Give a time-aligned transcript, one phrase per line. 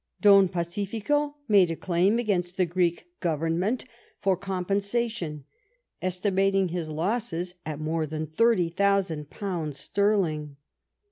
[0.19, 3.85] Don Pacifico made a claim against the Greek Government
[4.19, 5.43] for compensation,
[6.01, 10.55] estimating his losses at more than thirty thousand pounds sterling.